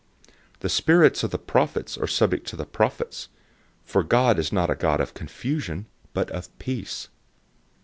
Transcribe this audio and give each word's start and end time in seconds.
014:032 0.25 0.59
The 0.61 0.69
spirits 0.69 1.23
of 1.23 1.29
the 1.29 1.37
prophets 1.37 1.95
are 1.95 2.07
subject 2.07 2.47
to 2.47 2.55
the 2.55 2.65
prophets, 2.65 3.29
014:033 3.85 3.91
for 3.91 4.01
God 4.01 4.39
is 4.39 4.51
not 4.51 4.71
a 4.71 4.75
God 4.75 4.99
of 4.99 5.13
confusion, 5.13 5.85
but 6.13 6.31
of 6.31 6.57
peace. 6.57 7.09